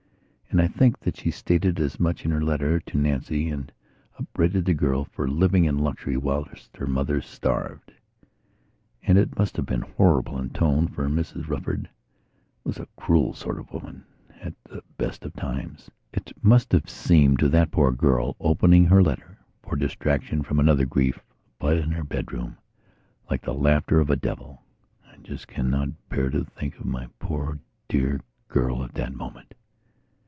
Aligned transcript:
And 0.53 0.59
I 0.61 0.67
think 0.67 0.99
that 0.99 1.15
she 1.15 1.31
stated 1.31 1.79
as 1.79 1.97
much 1.97 2.25
in 2.25 2.31
her 2.31 2.43
letter 2.43 2.77
to 2.81 2.97
Nancy 2.97 3.47
and 3.47 3.71
upbraided 4.19 4.65
the 4.65 4.73
girl 4.73 5.07
with 5.15 5.29
living 5.29 5.63
in 5.63 5.77
luxury 5.77 6.17
whilst 6.17 6.75
her 6.75 6.87
mother 6.87 7.21
starved. 7.21 7.93
And 9.01 9.17
it 9.17 9.39
must 9.39 9.55
have 9.55 9.65
been 9.65 9.79
horrible 9.79 10.37
in 10.37 10.49
tone, 10.49 10.89
for 10.89 11.07
Mrs 11.07 11.47
Rufford 11.47 11.89
was 12.65 12.77
a 12.79 12.87
cruel 12.97 13.33
sort 13.33 13.59
of 13.59 13.71
woman 13.71 14.03
at 14.41 14.53
the 14.65 14.83
best 14.97 15.23
of 15.23 15.33
times. 15.37 15.89
It 16.11 16.33
must 16.43 16.73
have 16.73 16.89
seemed 16.89 17.39
to 17.39 17.47
that 17.47 17.71
poor 17.71 17.93
girl, 17.93 18.35
opening 18.41 18.83
her 18.87 19.01
letter, 19.01 19.37
for 19.63 19.77
distraction 19.77 20.41
from 20.43 20.59
another 20.59 20.85
grief, 20.85 21.17
up 21.61 21.69
in 21.69 21.91
her 21.91 22.03
bedroom, 22.03 22.57
like 23.29 23.41
the 23.41 23.53
laughter 23.53 24.01
of 24.01 24.09
a 24.09 24.17
devil. 24.17 24.61
I 25.07 25.15
just 25.23 25.47
cannot 25.47 26.09
bear 26.09 26.29
to 26.29 26.43
think 26.43 26.75
of 26.77 26.83
my 26.87 27.07
poor 27.19 27.57
dear 27.87 28.19
girl 28.49 28.83
at 28.83 28.93
that 28.95 29.13
moment.... 29.15 29.53